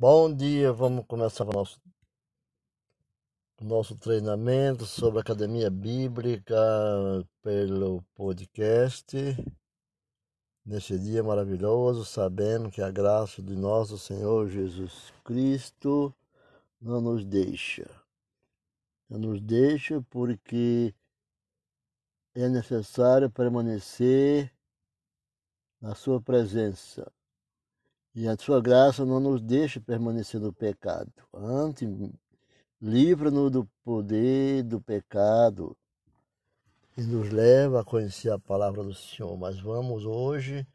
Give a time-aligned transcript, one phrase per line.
[0.00, 1.78] Bom dia, vamos começar o nosso,
[3.60, 6.56] nosso treinamento sobre Academia Bíblica
[7.42, 9.14] pelo podcast.
[10.64, 16.14] Neste dia maravilhoso, sabendo que a graça de nosso Senhor Jesus Cristo
[16.80, 17.86] não nos deixa.
[19.06, 20.94] Não nos deixa porque
[22.34, 24.50] é necessário permanecer
[25.78, 27.12] na Sua presença
[28.14, 31.12] e a sua graça não nos deixa permanecer no pecado.
[31.32, 31.88] Antes,
[32.80, 35.76] livra-nos do poder do pecado
[36.96, 39.36] e nos leva a conhecer a palavra do Senhor.
[39.36, 40.66] Mas vamos hoje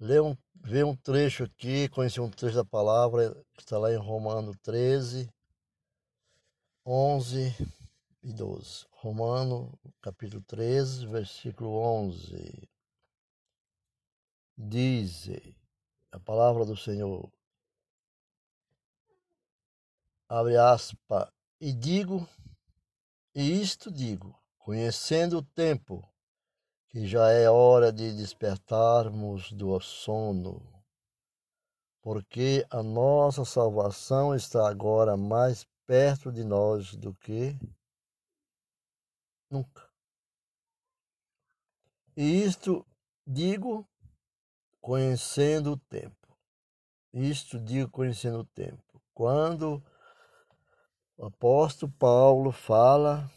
[0.00, 3.96] ler um, ver um trecho aqui, conhecer um trecho da palavra que está lá em
[3.96, 5.28] Romano 13,
[6.86, 7.54] 11
[8.22, 8.86] e 12.
[8.90, 12.68] Romano, capítulo 13, versículo 11.
[14.56, 15.28] Diz
[16.12, 17.32] a palavra do Senhor.
[20.28, 21.28] Abre aspas.
[21.58, 22.28] E digo,
[23.34, 26.06] e isto digo, conhecendo o tempo,
[26.88, 30.62] que já é hora de despertarmos do sono,
[32.02, 37.56] porque a nossa salvação está agora mais perto de nós do que
[39.50, 39.88] nunca.
[42.14, 42.84] E isto
[43.26, 43.88] digo
[44.82, 46.36] conhecendo o tempo.
[47.14, 49.00] Isto digo conhecendo o tempo.
[49.14, 49.82] Quando
[51.16, 53.30] o apóstolo Paulo fala,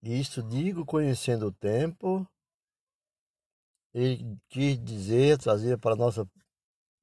[0.00, 2.26] isto digo conhecendo o tempo,
[3.92, 6.26] ele quis dizer, trazer para a nossa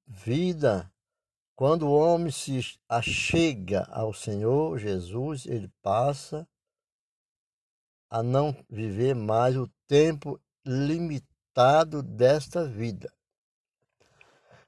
[0.07, 0.91] vida,
[1.55, 6.47] quando o homem se achega ao Senhor Jesus, ele passa
[8.09, 11.29] a não viver mais o tempo limitado
[12.01, 13.13] desta vida,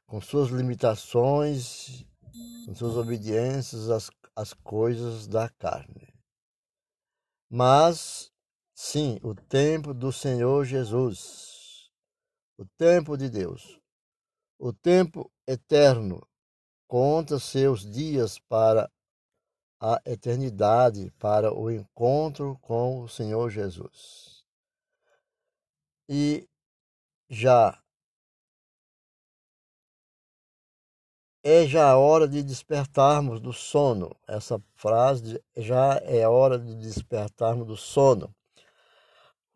[0.06, 2.06] com suas limitações,
[2.66, 6.14] com suas obediências às, às coisas da carne.
[7.50, 8.30] Mas,
[8.73, 11.89] sim, o tempo do Senhor Jesus,
[12.58, 13.80] o tempo de Deus,
[14.60, 16.21] o tempo eterno,
[16.88, 18.92] conta seus dias para
[19.80, 24.44] a eternidade, para o encontro com o Senhor Jesus.
[26.10, 26.51] E
[27.31, 27.81] já
[31.42, 34.14] é já a hora de despertarmos do sono.
[34.27, 38.36] Essa frase já é hora de despertarmos do sono.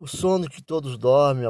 [0.00, 1.46] O sono que todos dormem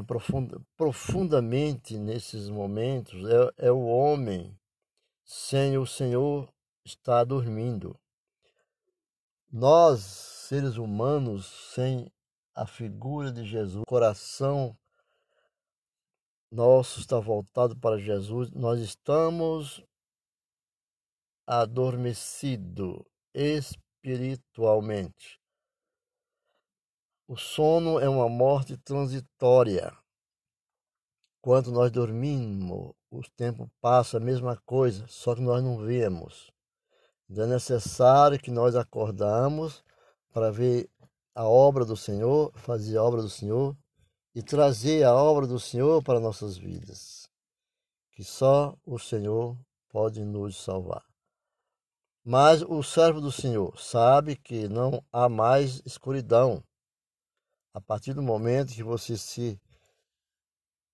[0.76, 3.24] profundamente nesses momentos
[3.58, 4.58] é, é o homem
[5.24, 6.52] sem o Senhor
[6.84, 7.98] está dormindo.
[9.50, 12.12] Nós, seres humanos, sem
[12.52, 14.76] a figura de Jesus, coração
[16.56, 19.84] nosso está voltado para Jesus, nós estamos
[21.46, 25.38] adormecidos espiritualmente.
[27.28, 29.94] O sono é uma morte transitória.
[31.42, 36.50] Quando nós dormimos, o tempo passa a mesma coisa, só que nós não vemos.
[37.28, 39.84] Então é necessário que nós acordamos
[40.32, 40.88] para ver
[41.34, 43.76] a obra do Senhor, fazer a obra do Senhor
[44.36, 47.26] e trazer a obra do Senhor para nossas vidas,
[48.12, 49.58] que só o Senhor
[49.88, 51.02] pode nos salvar.
[52.22, 56.62] Mas o servo do Senhor sabe que não há mais escuridão.
[57.72, 59.58] A partir do momento que você se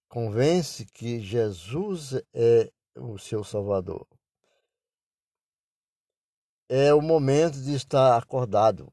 [0.09, 4.07] convence que Jesus é o seu Salvador,
[6.69, 8.93] é o momento de estar acordado,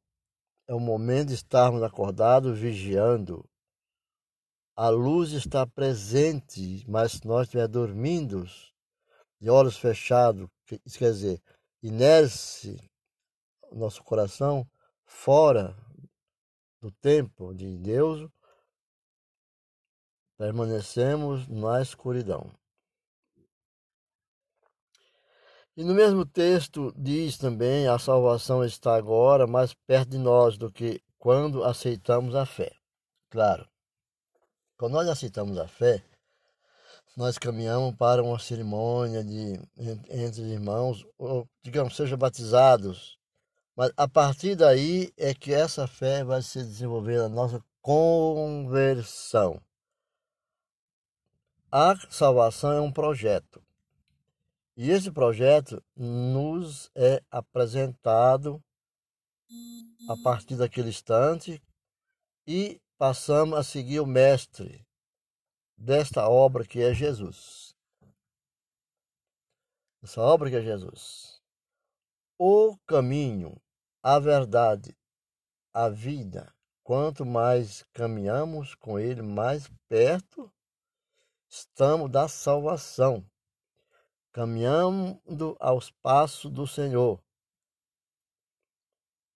[0.67, 3.47] é o momento de estarmos acordados, vigiando,
[4.81, 8.45] a luz está presente, mas se nós estivermos dormindo,
[9.37, 10.47] de olhos fechados,
[10.85, 11.43] isso quer dizer,
[11.83, 12.77] inércia,
[13.73, 14.65] nosso coração
[15.03, 15.75] fora
[16.79, 18.25] do tempo de Deus,
[20.37, 22.49] permanecemos na escuridão.
[25.75, 30.71] E no mesmo texto diz também: a salvação está agora mais perto de nós do
[30.71, 32.71] que quando aceitamos a fé.
[33.29, 33.69] Claro,
[34.79, 36.01] quando nós aceitamos a fé,
[37.17, 39.59] nós caminhamos para uma cerimônia de
[40.09, 43.19] entre irmãos, ou digamos, sejam batizados.
[43.75, 49.61] Mas a partir daí é que essa fé vai se desenvolver na nossa conversão.
[51.69, 53.61] A salvação é um projeto.
[54.77, 58.63] E esse projeto nos é apresentado
[60.07, 61.61] a partir daquele instante
[62.47, 64.85] e passamos a seguir o mestre
[65.77, 67.73] desta obra que é Jesus.
[70.03, 71.41] essa obra que é Jesus.
[72.37, 73.55] O caminho,
[74.03, 74.97] a verdade,
[75.73, 76.53] a vida.
[76.83, 80.51] Quanto mais caminhamos com Ele, mais perto
[81.47, 83.25] estamos da salvação.
[84.33, 87.23] Caminhando aos passos do Senhor.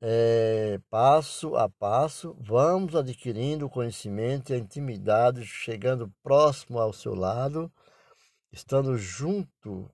[0.06, 7.72] É, passo a passo, vamos adquirindo conhecimento e intimidade, chegando próximo ao seu lado,
[8.52, 9.90] estando junto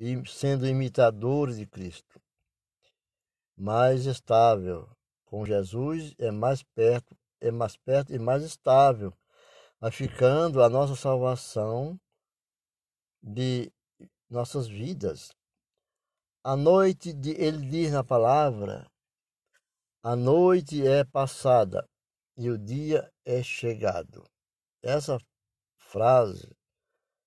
[0.00, 2.18] e sendo imitadores de Cristo.
[3.54, 4.88] Mais estável.
[5.26, 9.12] Com Jesus é mais perto, é mais perto e mais estável.
[9.78, 12.00] Vai ficando a nossa salvação
[13.22, 13.70] de
[14.30, 15.30] nossas vidas.
[16.42, 18.90] A noite de ele diz na palavra
[20.08, 21.84] a noite é passada
[22.38, 24.22] e o dia é chegado.
[24.80, 25.18] Essa
[25.74, 26.48] frase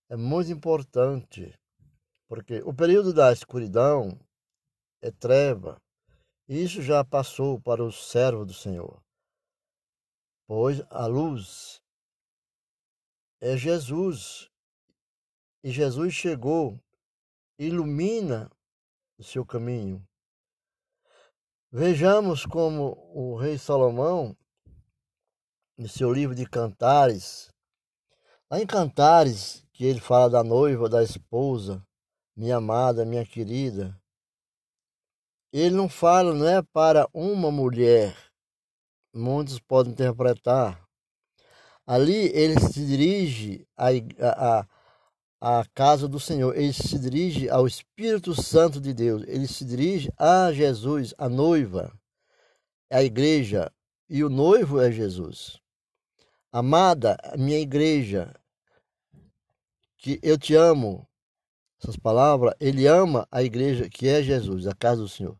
[0.07, 1.53] é muito importante,
[2.25, 4.17] porque o período da escuridão
[5.01, 5.77] é treva.
[6.47, 9.03] Isso já passou para o servo do Senhor.
[10.47, 11.81] Pois a luz
[13.41, 14.49] é Jesus.
[15.61, 16.79] E Jesus chegou,
[17.59, 18.49] ilumina
[19.17, 20.01] o seu caminho.
[21.71, 24.35] Vejamos como o rei Salomão,
[25.77, 27.53] no seu livro de Cantares,
[28.49, 31.85] lá em Cantares, que ele fala da noiva, da esposa,
[32.35, 33.95] minha amada, minha querida,
[35.53, 38.17] ele não fala, não é para uma mulher,
[39.13, 40.83] muitos podem interpretar.
[41.85, 43.89] Ali ele se dirige a,
[44.25, 44.67] a, a
[45.73, 50.51] casa do Senhor, ele se dirige ao Espírito Santo de Deus, ele se dirige a
[50.51, 51.97] Jesus, a noiva,
[52.91, 53.71] a igreja,
[54.09, 55.59] e o noivo é Jesus.
[56.51, 58.33] Amada, minha igreja,
[59.97, 61.07] que eu te amo,
[61.81, 65.39] essas palavras, ele ama a igreja que é Jesus, a casa do Senhor.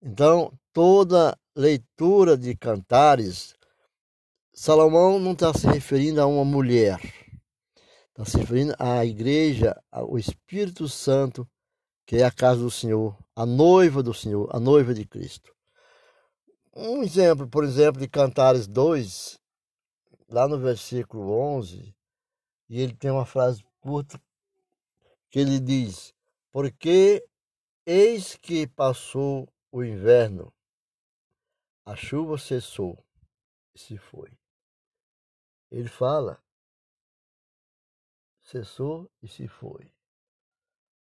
[0.00, 3.54] Então, toda leitura de cantares,
[4.52, 7.00] Salomão não está se referindo a uma mulher
[8.18, 11.48] Está se referindo à igreja, ao Espírito Santo,
[12.04, 15.54] que é a casa do Senhor, a noiva do Senhor, a noiva de Cristo.
[16.74, 19.38] Um exemplo, por exemplo, de Cantares 2,
[20.28, 21.94] lá no versículo 11,
[22.68, 24.20] e ele tem uma frase curta
[25.30, 26.12] que ele diz:
[26.50, 27.24] Porque
[27.86, 30.52] eis que passou o inverno,
[31.86, 32.98] a chuva cessou
[33.72, 34.36] e se foi.
[35.70, 36.42] Ele fala
[38.48, 39.92] cessou e se foi.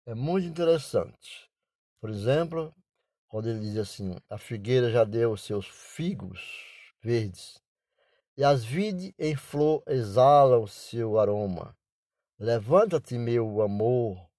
[0.06, 1.50] É muito interessante.
[2.00, 2.74] Por exemplo,
[3.28, 6.40] quando ele diz assim: a figueira já deu os seus figos
[7.02, 7.62] verdes,
[8.38, 11.76] e as vides em flor exalam o seu aroma.
[12.40, 14.30] Levanta-te, meu amor,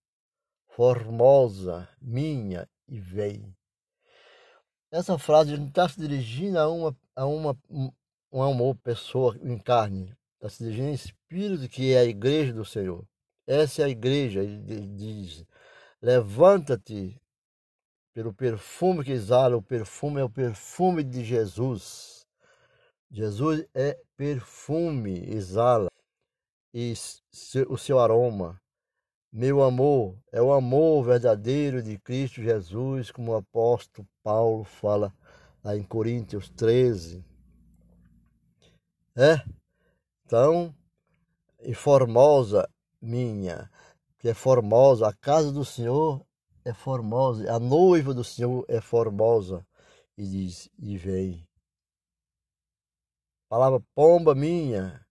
[0.69, 3.55] formosa minha, e vem.
[4.91, 7.59] Essa frase não está se dirigindo a uma, a uma,
[8.33, 10.17] um amor, pessoa em carne,
[10.49, 13.07] se dirigindo em espírito, que é a igreja do Senhor.
[13.47, 15.45] Essa é a igreja, ele diz:
[16.01, 17.21] levanta-te
[18.13, 22.27] pelo perfume que exala, o perfume é o perfume de Jesus.
[23.11, 25.89] Jesus é perfume, exala,
[26.73, 26.95] e
[27.69, 28.61] o seu aroma.
[29.33, 35.13] Meu amor é o amor verdadeiro de Cristo Jesus, como o apóstolo Paulo fala
[35.63, 37.25] lá em Coríntios 13.
[39.15, 39.45] É?
[40.27, 40.75] Então,
[41.61, 42.69] e formosa
[43.01, 43.71] minha,
[44.19, 46.21] que é formosa, a casa do Senhor
[46.65, 49.65] é formosa, a noiva do Senhor é formosa.
[50.19, 51.47] E diz, e vem.
[53.49, 55.07] Palavra pomba minha,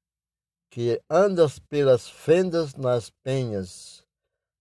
[0.69, 4.05] que andas pelas fendas nas penhas,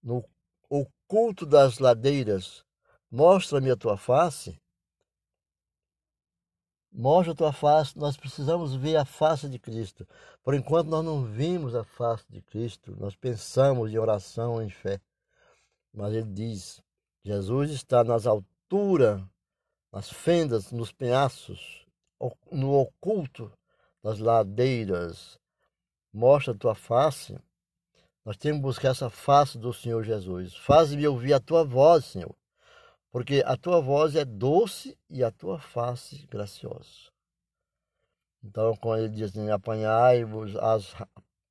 [0.01, 0.25] no
[0.69, 2.65] oculto das ladeiras,
[3.11, 4.57] mostra-me a tua face.
[6.97, 10.07] Mostra a tua face, nós precisamos ver a face de Cristo.
[10.45, 15.01] Por enquanto nós não vimos a face de Cristo, nós pensamos em oração, em fé.
[15.93, 16.81] Mas ele diz:
[17.25, 19.21] Jesus está nas alturas,
[19.93, 21.85] nas fendas, nos penhascos,
[22.53, 23.51] no oculto
[24.01, 25.37] das ladeiras.
[26.13, 27.37] Mostra a tua face.
[28.25, 30.55] Nós temos que buscar essa face do Senhor Jesus.
[30.55, 32.37] Faz-me ouvir a tua voz, Senhor
[33.15, 37.13] porque a tua voz é doce e a tua face graciosa.
[38.43, 40.93] Então, quando ele diz assim, apanhai-vos as,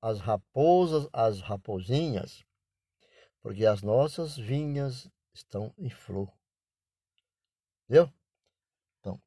[0.02, 2.44] as raposas, as raposinhas,
[3.42, 6.30] porque as nossas vinhas estão em flor.
[7.86, 8.12] Entendeu?
[9.00, 9.18] Então,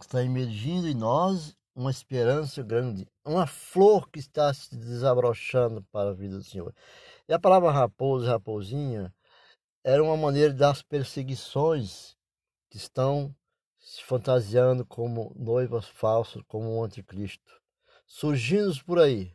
[0.00, 6.14] está emergindo em nós uma esperança grande, uma flor que está se desabrochando para a
[6.14, 6.72] vida do Senhor.
[7.28, 9.12] E a palavra raposa raposinha
[9.82, 12.16] era uma maneira das perseguições
[12.68, 13.34] que estão
[13.78, 17.60] se fantasiando como noivas falsas, como o anticristo,
[18.06, 19.34] surgindo por aí.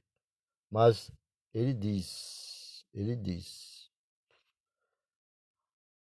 [0.69, 1.11] Mas
[1.53, 3.89] ele diz, ele diz,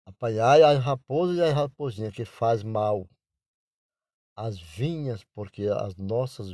[0.05, 3.07] apanhai as raposas e as raposinhas que faz mal
[4.35, 6.49] às vinhas, porque as nossas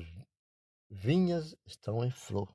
[0.89, 2.53] vinhas estão em flor.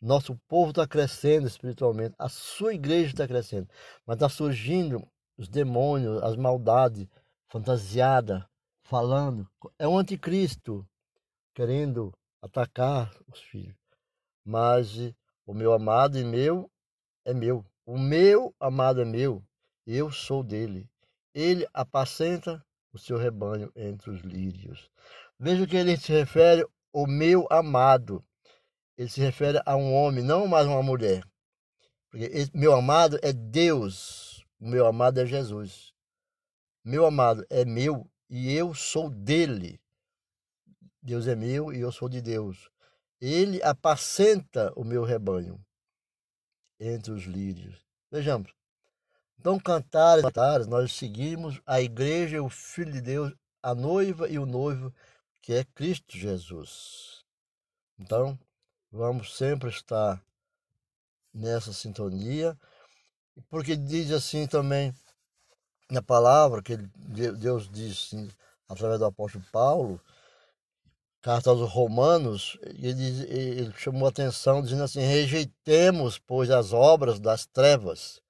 [0.00, 3.68] Nosso povo está crescendo espiritualmente, a sua igreja está crescendo,
[4.06, 7.06] mas está surgindo os demônios, as maldades
[7.48, 8.42] fantasiadas,
[8.82, 9.46] falando.
[9.78, 10.86] É o anticristo
[11.54, 13.76] querendo atacar os filhos.
[14.44, 14.96] Mas
[15.46, 16.70] o meu amado e meu
[17.24, 17.64] é meu.
[17.84, 19.44] O meu amado é meu.
[19.86, 20.88] Eu sou dele.
[21.34, 24.90] Ele apacenta o seu rebanho entre os lírios.
[25.38, 28.24] Veja que ele se refere o meu amado.
[29.00, 31.26] Ele se refere a um homem, não mais uma mulher.
[32.10, 34.44] Porque meu amado é Deus.
[34.60, 35.94] O meu amado é Jesus.
[36.84, 39.80] Meu amado é meu e eu sou dele.
[41.00, 42.68] Deus é meu e eu sou de Deus.
[43.22, 45.58] Ele apacenta o meu rebanho
[46.78, 47.82] entre os lírios.
[48.10, 48.52] Vejamos.
[49.38, 54.44] Então, cantares, cantares, nós seguimos a igreja, o Filho de Deus, a noiva e o
[54.44, 54.94] noivo,
[55.40, 57.24] que é Cristo Jesus.
[57.98, 58.38] Então,
[58.90, 60.22] vamos sempre estar
[61.32, 62.58] nessa sintonia,
[63.48, 64.94] porque diz assim também
[65.90, 68.28] na palavra, que Deus diz assim,
[68.68, 70.00] através do apóstolo Paulo,
[71.20, 77.46] carta aos Romanos, ele, ele chamou a atenção dizendo assim: rejeitemos, pois, as obras das
[77.46, 78.20] trevas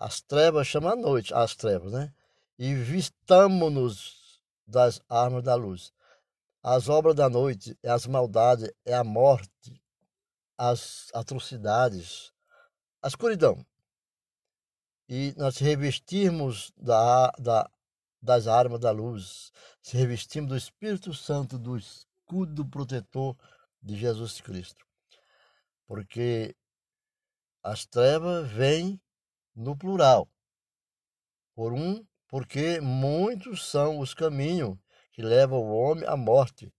[0.00, 2.10] as trevas chama a noite, as trevas, né?
[2.58, 5.92] E vistamo-nos das armas da luz.
[6.62, 9.82] As obras da noite é as maldades, é a morte,
[10.58, 12.32] as atrocidades,
[13.02, 13.64] a escuridão.
[15.08, 17.70] E nós revestirmos da, da,
[18.20, 19.50] das armas da luz,
[19.80, 23.34] se revestimos do Espírito Santo, do escudo protetor
[23.82, 24.86] de Jesus Cristo.
[25.86, 26.54] Porque
[27.62, 29.00] as trevas vêm
[29.56, 30.30] no plural.
[31.54, 34.78] Por um, porque muitos são os caminhos
[35.20, 36.72] que levam o homem à morte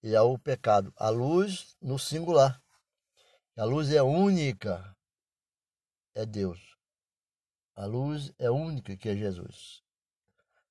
[0.00, 0.92] e ao pecado.
[0.96, 2.62] A luz no singular.
[3.56, 4.96] A luz é única,
[6.14, 6.76] é Deus.
[7.74, 9.82] A luz é única que é Jesus.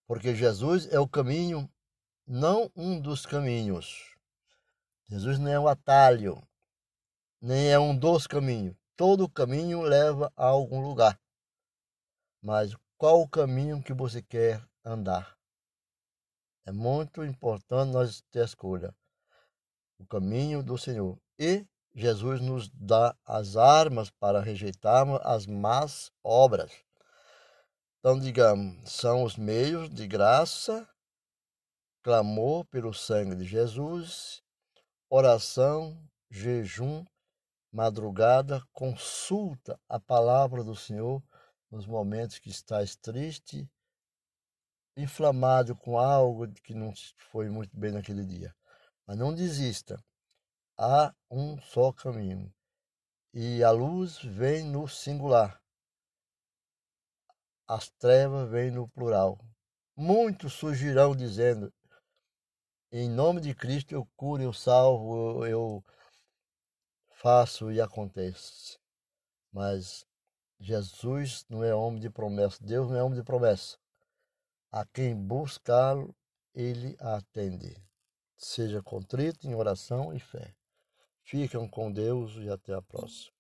[0.08, 1.70] Porque Jesus é o caminho,
[2.26, 4.16] não um dos caminhos.
[5.10, 6.42] Jesus não é um atalho,
[7.42, 8.78] nem é um dos caminhos.
[8.96, 11.20] Todo caminho leva a algum lugar.
[12.42, 15.38] Mas qual o caminho que você quer andar?
[16.70, 18.96] É muito importante nós ter escolha.
[19.98, 21.20] O caminho do Senhor.
[21.40, 26.72] E Jesus nos dá as armas para rejeitarmos as más obras.
[27.98, 30.88] Então, digamos, são os meios de graça,
[32.04, 34.44] clamor pelo sangue de Jesus,
[35.10, 36.00] oração,
[36.30, 37.04] jejum,
[37.72, 41.20] madrugada, consulta a palavra do Senhor
[41.72, 43.68] nos momentos que estás triste,
[45.02, 46.94] inflamado com algo que não
[47.32, 48.54] foi muito bem naquele dia.
[49.06, 49.98] Mas não desista.
[50.78, 52.54] Há um só caminho.
[53.34, 55.62] E a luz vem no singular.
[57.68, 59.40] As trevas vêm no plural.
[59.96, 61.72] Muitos surgirão dizendo:
[62.92, 65.84] Em nome de Cristo eu curo, eu salvo, eu
[67.12, 68.80] faço e acontece.
[69.52, 70.06] Mas
[70.60, 73.78] Jesus não é homem de promessa, Deus não é homem de promessa.
[74.72, 76.16] A quem buscá-lo,
[76.54, 77.76] ele atende.
[78.38, 80.56] Seja contrito em oração e fé.
[81.24, 83.39] Fiquem com Deus e até a próxima.